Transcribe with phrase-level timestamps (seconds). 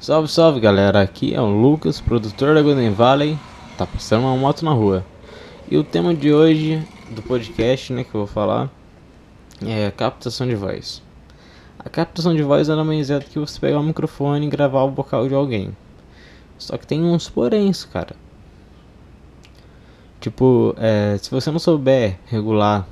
[0.00, 3.36] Salve, salve galera, aqui é o Lucas, produtor da Golden Valley,
[3.76, 5.04] tá passando uma moto na rua.
[5.68, 8.70] E o tema de hoje do podcast, né, que eu vou falar,
[9.60, 11.02] é captação de voz.
[11.80, 14.84] A captação de voz nada mais é do que você pegar o microfone e gravar
[14.84, 15.76] o vocal de alguém.
[16.56, 18.14] Só que tem uns poréns, cara.
[20.20, 22.86] Tipo, é, se você não souber regular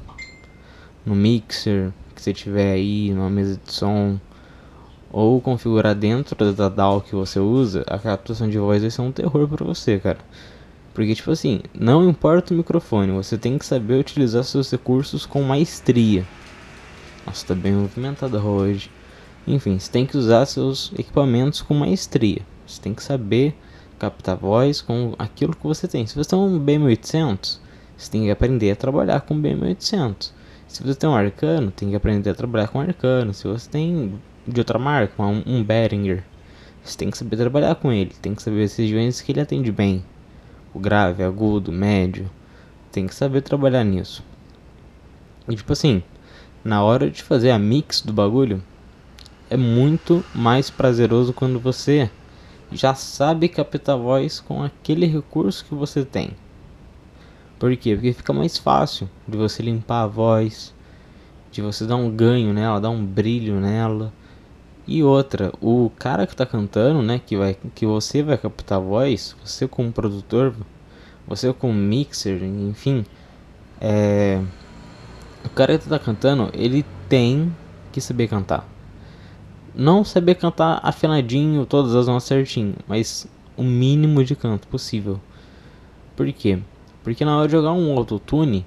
[1.04, 4.18] no mixer que você tiver aí, numa mesa de som,
[5.11, 9.12] ou configurar dentro da DAW que você usa, a captação de voz vai ser um
[9.12, 10.18] terror para você, cara.
[10.93, 15.43] Porque, tipo assim, não importa o microfone, você tem que saber utilizar seus recursos com
[15.43, 16.25] maestria.
[17.26, 18.90] Nossa, tá bem movimentada hoje.
[19.46, 22.40] Enfim, você tem que usar seus equipamentos com maestria.
[22.67, 23.54] Você tem que saber
[23.98, 26.07] captar voz com aquilo que você tem.
[26.07, 27.59] Se você tem um B1800,
[27.96, 30.32] você tem que aprender a trabalhar com B1800.
[30.67, 33.33] Se você tem um Arcano, tem que aprender a trabalhar com Arcano.
[33.33, 36.25] Se você tem de outra marca, um, um Behringer,
[36.83, 38.12] você tem que saber trabalhar com ele.
[38.23, 40.05] Tem que saber as regiões que ele atende bem.
[40.73, 42.31] O grave, agudo, médio.
[42.93, 44.23] Tem que saber trabalhar nisso.
[45.48, 46.03] E tipo assim,
[46.65, 48.62] na hora de fazer a mix do bagulho,
[49.51, 52.11] é muito mais prazeroso quando você
[52.73, 56.31] já sabe captar voz com aquele recurso que você tem.
[57.59, 57.95] Por quê?
[57.95, 60.75] Porque fica mais fácil de você limpar a voz,
[61.51, 64.13] de você dar um ganho nela, dar um brilho nela.
[64.87, 68.81] E outra, o cara que está cantando, né, que vai que você vai captar a
[68.81, 70.55] voz, você como produtor,
[71.27, 73.05] você como mixer, enfim,
[73.81, 74.41] é
[75.45, 77.55] o cara que está cantando, ele tem
[77.92, 78.69] que saber cantar.
[79.75, 83.27] Não saber cantar afinadinho, todas as notas certinho, mas
[83.57, 85.20] o mínimo de canto possível.
[86.17, 86.59] Por quê?
[87.05, 88.67] Porque na hora de jogar um autotune,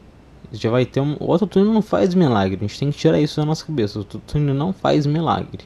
[0.51, 1.17] já vai ter um.
[1.19, 2.57] O autotune não faz milagre.
[2.57, 3.99] A gente tem que tirar isso da nossa cabeça.
[3.99, 5.65] O autotune não faz milagre.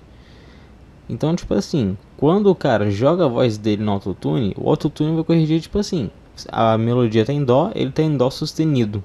[1.09, 5.23] Então, tipo assim, quando o cara joga a voz dele no autotune, o autotune vai
[5.23, 6.09] corrigir, tipo assim,
[6.47, 9.03] a melodia tá em dó, ele tá em dó sustenido.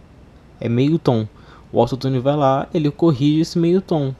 [0.61, 1.27] É meio tom.
[1.73, 4.15] O autotune vai lá, ele corrige esse meio tom.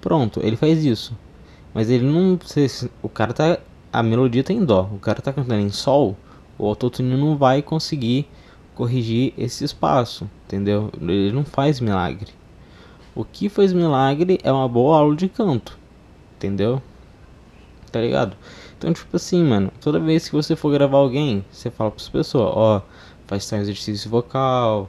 [0.00, 1.16] Pronto, ele faz isso.
[1.72, 2.38] Mas ele não.
[2.44, 3.58] Se, o cara tá.
[3.92, 4.88] A melodia tá em dó.
[4.92, 6.16] O cara tá cantando em sol.
[6.58, 8.26] O autotune não vai conseguir
[8.74, 10.90] corrigir esse espaço, entendeu?
[11.00, 12.32] Ele não faz milagre.
[13.14, 15.78] O que faz milagre é uma boa aula de canto,
[16.38, 16.80] entendeu?
[17.90, 18.36] Tá ligado?
[18.76, 22.08] Então, tipo assim, mano, toda vez que você for gravar alguém, você fala para as
[22.08, 22.82] pessoas, ó,
[23.26, 24.88] faz tal exercício vocal,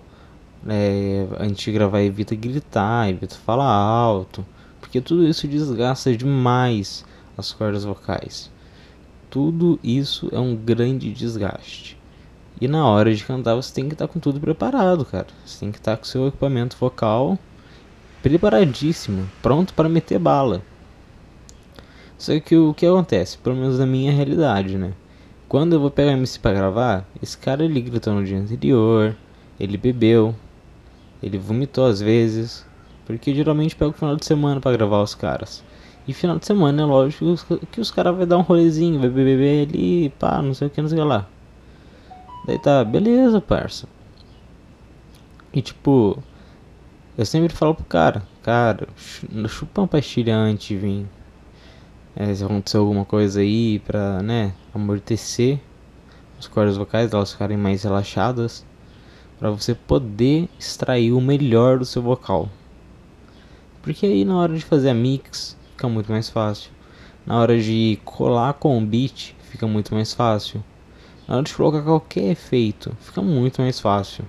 [0.68, 4.46] é, antes de gravar evita gritar, evita falar alto,
[4.80, 7.04] porque tudo isso desgasta demais
[7.38, 8.52] as cordas vocais.
[9.30, 11.98] Tudo isso é um grande desgaste.
[12.62, 15.28] E na hora de cantar você tem que estar tá com tudo preparado, cara.
[15.46, 17.40] Você tem que estar tá com seu equipamento vocal
[18.22, 20.62] preparadíssimo, pronto para meter bala.
[22.20, 24.92] Só que o que acontece, pelo menos na minha realidade, né?
[25.48, 29.16] Quando eu vou pegar MC pra gravar, esse cara ele gritou no dia anterior,
[29.58, 30.36] ele bebeu,
[31.24, 32.66] ele vomitou às vezes,
[33.06, 35.64] porque geralmente pego o final de semana para gravar os caras.
[36.06, 37.38] E final de semana é lógico
[37.72, 40.82] que os caras vai dar um rolezinho, vai beber ali, pá, não sei o que,
[40.82, 41.26] não sei o que lá.
[42.46, 43.88] Daí tá, beleza, parça.
[45.54, 46.22] E tipo,
[47.18, 48.90] eu sempre falo pro cara, cara,
[49.48, 51.06] chupa uma pastilha antes de vir.
[52.22, 55.58] É, se acontecer alguma coisa aí pra, né, amortecer
[56.38, 58.66] as cordas vocais, elas ficarem mais relaxadas.
[59.40, 62.50] para você poder extrair o melhor do seu vocal.
[63.82, 66.72] Porque aí na hora de fazer a mix fica muito mais fácil.
[67.26, 70.62] Na hora de colar com o beat fica muito mais fácil.
[71.26, 74.26] Na hora de colocar qualquer efeito, fica muito mais fácil.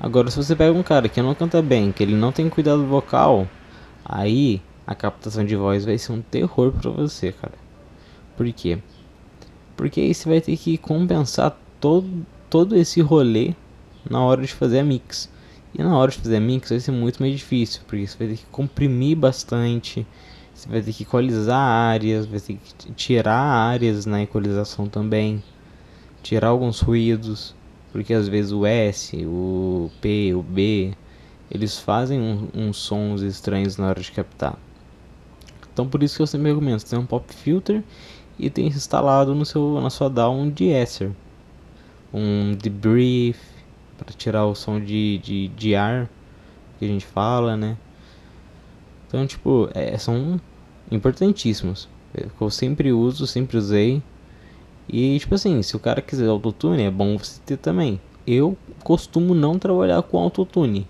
[0.00, 2.86] Agora, se você pega um cara que não canta bem, que ele não tem cuidado
[2.86, 3.48] vocal,
[4.04, 7.52] aí a captação de voz vai ser um terror pra você, cara.
[8.38, 8.78] Por quê?
[9.76, 13.52] Porque aí você vai ter que compensar todo, todo esse rolê
[14.08, 15.30] na hora de fazer a mix.
[15.74, 18.28] E na hora de fazer a mix vai ser muito mais difícil, porque você vai
[18.28, 20.06] ter que comprimir bastante,
[20.54, 25.42] você vai ter que equalizar áreas, vai ter que tirar áreas na equalização também
[26.22, 27.54] tirar alguns ruídos,
[27.92, 30.94] porque às vezes o S, o P, o B,
[31.50, 34.58] eles fazem um, uns sons estranhos na hora de captar.
[35.78, 37.84] Então por isso que eu sempre recomendo, você tem um pop filter
[38.36, 41.12] e tem instalado no seu, na sua DAW um de-esser,
[42.12, 43.38] um debrief
[43.96, 46.10] para tirar o som de, de, de ar
[46.80, 47.76] que a gente fala, né?
[49.06, 50.40] Então tipo, é, são
[50.90, 51.88] importantíssimos.
[52.40, 54.02] Eu sempre uso, sempre usei.
[54.88, 58.00] E tipo assim, se o cara quiser autotune, é bom você ter também.
[58.26, 60.88] Eu costumo não trabalhar com autotune.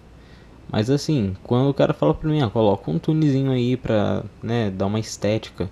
[0.71, 4.71] Mas assim, quando o cara fala pra mim, ah, coloca um tunezinho aí pra, né,
[4.71, 5.71] dar uma estética.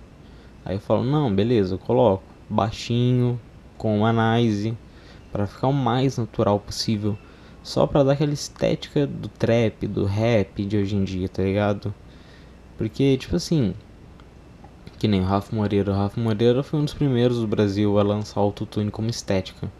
[0.65, 3.39] Aí eu falo, não, beleza, eu coloco baixinho,
[3.77, 4.75] com análise,
[5.31, 7.17] para ficar o mais natural possível.
[7.61, 11.93] Só pra dar aquela estética do trap, do rap de hoje em dia, tá ligado?
[12.77, 13.73] Porque, tipo assim,
[14.97, 15.91] que nem o Rafa Moreira.
[15.91, 19.71] O Rafa Moreira foi um dos primeiros do Brasil a lançar o autotune como estética.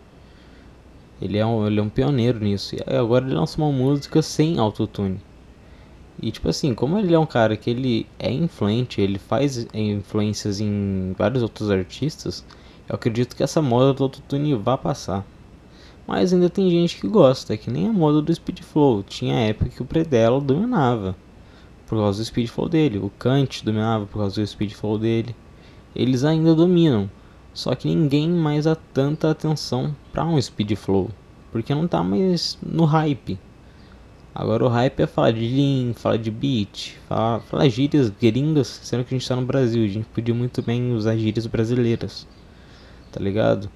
[1.21, 2.75] Ele é, um, ele é um pioneiro nisso.
[2.75, 5.19] E agora ele lança uma música sem autotune.
[6.21, 10.59] E tipo assim, como ele é um cara que ele é influente, ele faz influências
[10.59, 12.43] em vários outros artistas,
[12.89, 15.25] eu acredito que essa moda do autotune vai passar.
[16.07, 19.03] Mas ainda tem gente que gosta, é que nem a moda do Speed Flow.
[19.03, 21.15] Tinha época que o Predelo dominava
[21.85, 25.35] por causa do Speed Flow dele, o Kant dominava por causa do Speed Flow dele.
[25.95, 27.09] Eles ainda dominam,
[27.57, 31.09] só que ninguém mais dá tanta atenção para um Speed Flow,
[31.51, 33.39] porque não tá mais no hype.
[34.33, 39.03] Agora o hype é falar de lean, falar de beat, falar, falar gírias gringas, sendo
[39.03, 42.27] que a gente tá no Brasil, a gente podia muito bem usar gírias brasileiras,
[43.11, 43.67] tá ligado?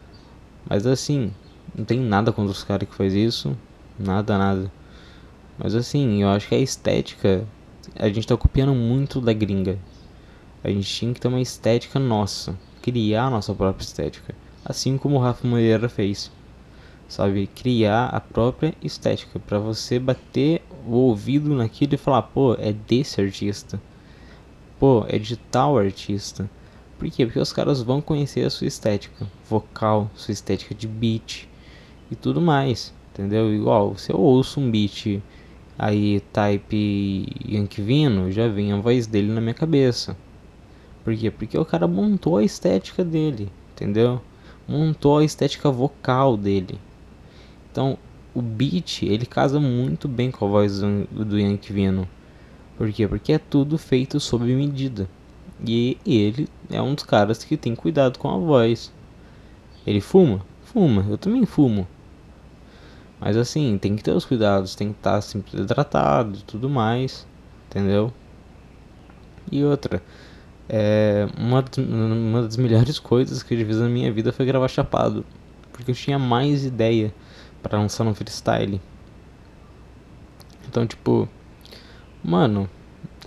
[0.70, 1.34] Mas assim,
[1.76, 3.58] não tem nada contra os caras que faz isso,
[3.98, 4.72] nada, nada.
[5.58, 7.48] Mas assim, eu acho que a estética,
[7.96, 9.80] a gente tá copiando muito da gringa.
[10.64, 14.34] A gente tinha que ter uma estética nossa, criar a nossa própria estética,
[14.66, 16.32] assim como o Rafa Moreira fez
[17.12, 17.48] sabe?
[17.48, 23.20] Criar a própria estética para você bater o ouvido naquilo e falar, pô, é desse
[23.20, 23.82] artista,
[24.80, 26.50] pô, é de tal artista.
[26.98, 27.26] Por quê?
[27.26, 31.50] Porque os caras vão conhecer a sua estética vocal, sua estética de beat
[32.10, 33.54] e tudo mais, entendeu?
[33.54, 35.22] Igual, se eu ouço um beat
[35.78, 40.16] aí type Yankvino, já vem a voz dele na minha cabeça.
[41.04, 41.32] Por quê?
[41.32, 44.22] Porque o cara montou a estética dele, entendeu?
[44.68, 46.80] Montou a estética vocal dele.
[47.72, 47.98] Então,
[48.34, 52.08] o beat, ele casa muito bem com a voz do, Yankee Vino.
[52.78, 53.08] Por quê?
[53.08, 55.10] Porque é tudo feito sob medida.
[55.66, 58.92] E ele é um dos caras que tem cuidado com a voz.
[59.86, 60.46] Ele fuma?
[60.64, 61.06] Fuma.
[61.10, 61.88] Eu também fumo.
[63.20, 67.28] Mas assim, tem que ter os cuidados, tem que estar sempre hidratado e tudo mais.
[67.70, 68.12] Entendeu?
[69.52, 70.02] E outra,
[70.74, 75.26] é, uma, uma das melhores coisas que eu fiz na minha vida foi gravar chapado.
[75.74, 77.14] Porque eu tinha mais ideia
[77.62, 78.80] para lançar no freestyle.
[80.70, 81.28] Então, tipo,
[82.24, 82.70] mano,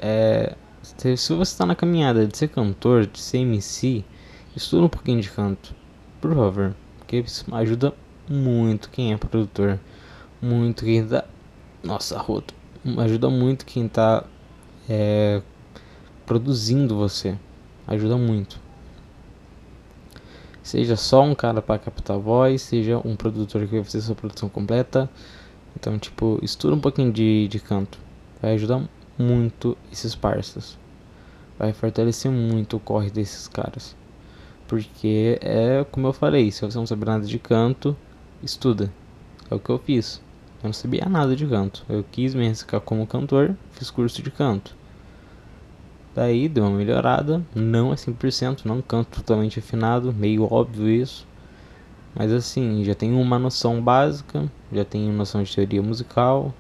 [0.00, 4.02] é, se, você tá na caminhada de ser cantor, de ser MC,
[4.56, 5.74] estuda um pouquinho de canto,
[6.22, 7.92] por favor, porque isso ajuda
[8.26, 9.78] muito quem é produtor,
[10.40, 11.24] muito quem tá,
[11.82, 12.54] nossa, roto,
[12.98, 14.24] ajuda muito quem tá
[14.88, 15.42] é,
[16.26, 17.36] produzindo você,
[17.86, 18.58] ajuda muito.
[20.62, 24.48] Seja só um cara para captar voz, seja um produtor que vai fazer sua produção
[24.48, 25.10] completa.
[25.76, 27.98] Então, tipo, estuda um pouquinho de, de canto.
[28.40, 28.82] Vai ajudar
[29.18, 30.78] muito esses parceiros.
[31.58, 33.94] Vai fortalecer muito o corre desses caras.
[34.66, 37.94] Porque é como eu falei, se você não sabe nada de canto,
[38.42, 38.90] estuda.
[39.50, 40.22] É o que eu fiz.
[40.62, 41.84] Eu não sabia nada de canto.
[41.88, 44.74] Eu quis me arriscar como cantor, fiz curso de canto.
[46.14, 51.26] Daí deu uma melhorada, não é 100%, não canto totalmente afinado, meio óbvio isso.
[52.14, 56.54] Mas assim, já tenho uma noção básica, já tenho noção de teoria musical.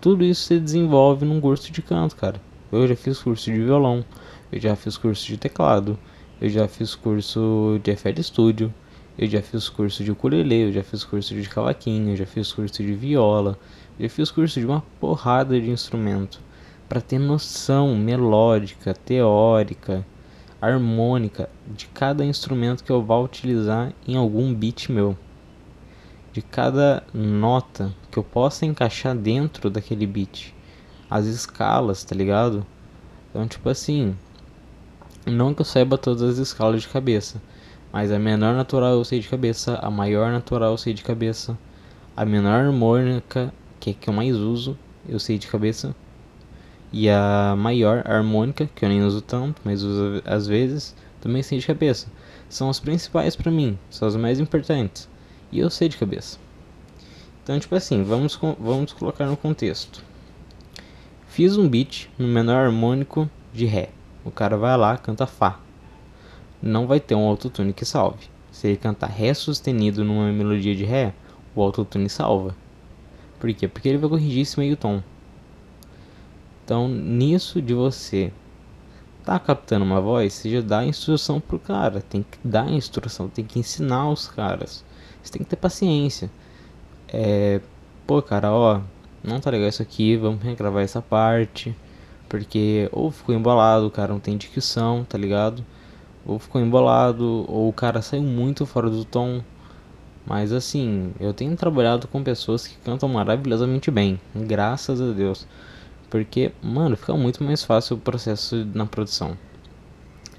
[0.00, 2.40] Tudo isso se desenvolve num curso de canto, cara.
[2.72, 4.04] Eu já fiz curso de violão,
[4.50, 5.96] eu já fiz curso de teclado,
[6.40, 8.74] eu já fiz curso de FL Studio,
[9.16, 12.52] eu já fiz curso de ukulele, eu já fiz curso de cavaquinho, eu já fiz
[12.52, 13.56] curso de viola,
[13.96, 16.44] eu já fiz curso de uma porrada de instrumento
[16.88, 20.06] para ter noção melódica, teórica,
[20.60, 25.16] harmônica de cada instrumento que eu vá utilizar em algum beat meu.
[26.32, 30.54] De cada nota que eu possa encaixar dentro daquele beat.
[31.10, 32.64] As escalas, tá ligado?
[33.30, 34.16] Então, tipo assim,
[35.24, 37.40] não que eu saiba todas as escalas de cabeça,
[37.92, 41.58] mas a menor natural eu sei de cabeça, a maior natural eu sei de cabeça,
[42.16, 44.76] a menor harmônica, que é que eu mais uso,
[45.08, 45.94] eu sei de cabeça
[46.98, 51.58] e a maior harmônica, que eu nem uso tanto, mas uso às vezes, também sei
[51.58, 52.06] de cabeça.
[52.48, 55.06] São as principais para mim, são as mais importantes.
[55.52, 56.38] E eu sei de cabeça.
[57.44, 60.02] Então, tipo assim, vamos, vamos colocar no contexto.
[61.28, 63.90] Fiz um beat no menor harmônico de Ré.
[64.24, 65.60] O cara vai lá, canta Fá.
[66.62, 68.26] Não vai ter um autotune que salve.
[68.50, 71.12] Se ele cantar Ré sustenido numa melodia de Ré,
[71.54, 72.56] o autotune salva.
[73.38, 73.68] Por quê?
[73.68, 75.02] Porque ele vai corrigir esse meio tom.
[76.66, 78.30] Então, nisso de você
[79.24, 83.44] tá captando uma voz, você já dá instrução pro cara, tem que dar instrução, tem
[83.44, 84.84] que ensinar os caras.
[85.22, 86.30] Você tem que ter paciência.
[87.08, 87.60] É,
[88.06, 88.80] pô, cara, ó,
[89.24, 91.74] não tá legal isso aqui, vamos regravar essa parte.
[92.28, 95.64] Porque ou ficou embolado, o cara não tem dicção, tá ligado?
[96.26, 99.40] ou ficou embolado, ou o cara saiu muito fora do tom.
[100.26, 105.46] Mas assim, eu tenho trabalhado com pessoas que cantam maravilhosamente bem, graças a Deus.
[106.10, 109.36] Porque, mano, fica muito mais fácil o processo na produção.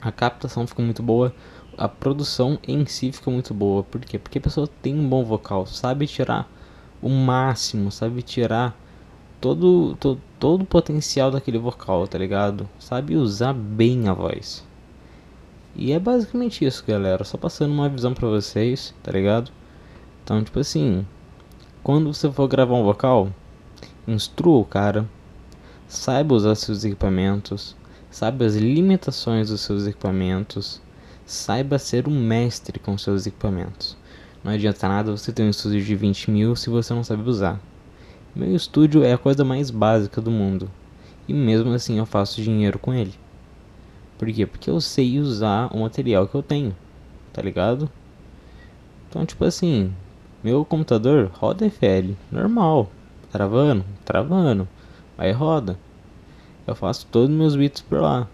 [0.01, 1.33] A captação fica muito boa,
[1.77, 3.83] a produção em si fica muito boa.
[3.83, 4.17] Por quê?
[4.17, 6.49] Porque a pessoa tem um bom vocal, sabe tirar
[7.01, 8.75] o máximo, sabe tirar
[9.39, 12.67] todo, todo, todo o potencial daquele vocal, tá ligado?
[12.79, 14.65] Sabe usar bem a voz.
[15.75, 17.23] E é basicamente isso, galera.
[17.23, 19.51] Só passando uma visão pra vocês, tá ligado?
[20.23, 21.05] Então, tipo assim,
[21.83, 23.29] quando você for gravar um vocal,
[24.07, 25.07] instrua o cara,
[25.87, 27.75] saiba usar seus equipamentos,
[28.11, 30.81] saiba as limitações dos seus equipamentos,
[31.25, 33.95] saiba ser um mestre com seus equipamentos.
[34.43, 37.59] Não adianta nada você ter um estúdio de 20 mil se você não sabe usar.
[38.35, 40.69] Meu estúdio é a coisa mais básica do mundo.
[41.27, 43.13] E mesmo assim eu faço dinheiro com ele.
[44.17, 44.45] Por quê?
[44.45, 46.75] Porque eu sei usar o material que eu tenho.
[47.33, 47.89] Tá ligado?
[49.09, 49.93] Então, tipo assim,
[50.43, 52.89] meu computador roda FL, normal.
[53.31, 54.67] Travando, travando.
[55.17, 55.79] Aí roda.
[56.67, 58.27] Eu faço todos os meus beats por lá.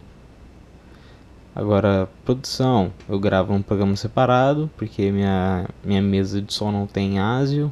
[1.56, 7.20] Agora, produção, eu gravo um programa separado, porque minha, minha mesa de som não tem
[7.20, 7.72] ASIO.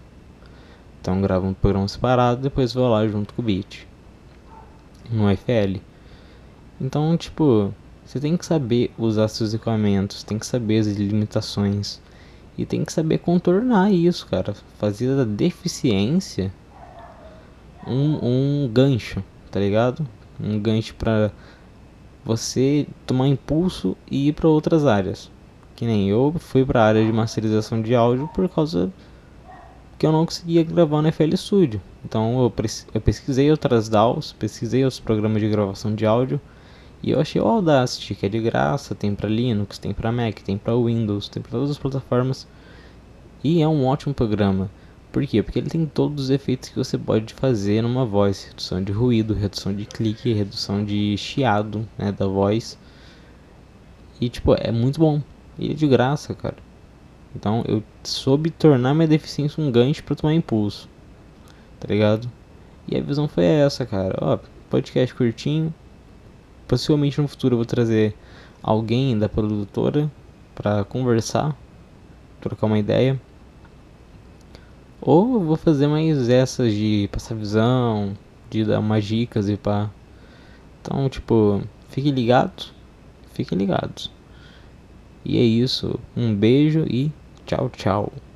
[1.02, 3.88] Então gravo um programa separado, depois vou lá junto com o beat.
[5.10, 5.82] No FL.
[6.80, 7.74] Então, tipo,
[8.06, 12.00] você tem que saber usar seus equipamentos, tem que saber as limitações
[12.58, 14.54] e tem que saber contornar isso, cara.
[14.78, 16.54] Fazer da deficiência
[17.88, 20.06] um, um gancho, tá ligado?
[20.40, 21.32] Um gancho pra
[22.24, 25.30] você tomar impulso e ir para outras áreas.
[25.76, 28.92] Que nem eu fui para a área de masterização de áudio por causa
[29.98, 31.82] que eu não conseguia gravar no FL Studio.
[32.04, 32.54] Então eu,
[32.94, 36.42] eu pesquisei outras DAWs, pesquisei os programas de gravação de áudio
[37.04, 40.40] e eu achei o Audacity, que é de graça, tem para Linux, tem para Mac,
[40.40, 42.48] tem para Windows, tem para todas as plataformas.
[43.44, 44.70] E é um ótimo programa.
[45.12, 45.44] Por quê?
[45.44, 49.34] Porque ele tem todos os efeitos que você pode fazer numa voz, redução de ruído,
[49.34, 52.78] redução de clique, redução de chiado, né, da voz.
[54.22, 55.22] E tipo, é muito bom.
[55.60, 56.58] Ele é de graça, cara.
[57.36, 60.88] Então eu soube tornar minha deficiência um gancho para tomar impulso.
[61.80, 62.32] Tá ligado?
[62.88, 64.16] E a visão foi essa, cara.
[64.22, 64.40] Ó,
[64.70, 65.74] podcast curtinho.
[66.68, 68.16] Possivelmente no futuro eu vou trazer
[68.64, 70.10] alguém da produtora
[70.56, 71.56] para conversar,
[72.40, 73.20] trocar uma ideia.
[75.02, 78.14] Ou vou fazer mais essas de passar visão,
[78.50, 79.90] de dar umas dicas e pá.
[80.82, 82.74] Então, tipo, fiquem ligados.
[83.34, 84.12] Fiquem ligados.
[85.26, 86.00] E é isso.
[86.16, 87.12] Um beijo e
[87.46, 88.31] Tchau, tchau.